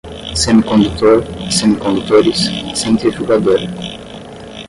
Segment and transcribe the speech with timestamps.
[0.43, 1.15] semicondutor,
[1.57, 2.39] semicondutores,
[2.81, 3.65] centrifugadora